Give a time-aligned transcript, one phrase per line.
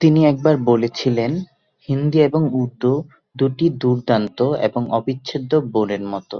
[0.00, 1.32] তিনি একবার বলেছিলেন,
[1.88, 2.92] "হিন্দি এবং উর্দু
[3.36, 4.38] দুটি দুর্দান্ত
[4.68, 6.38] এবং অবিচ্ছেদ্য বোনের মতো"।